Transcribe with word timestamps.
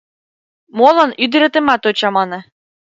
Молан 0.77 1.11
ӱдыретымат 1.23 1.81
от 1.87 1.95
чамане? 1.99 2.39